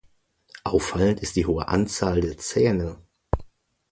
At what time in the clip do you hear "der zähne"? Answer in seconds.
2.21-2.97